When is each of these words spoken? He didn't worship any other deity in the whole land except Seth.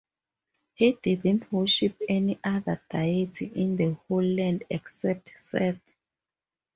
He 0.73 0.93
didn't 0.93 1.51
worship 1.51 1.95
any 2.09 2.39
other 2.43 2.81
deity 2.89 3.51
in 3.53 3.75
the 3.75 3.93
whole 4.07 4.23
land 4.23 4.63
except 4.67 5.37
Seth. 5.37 5.95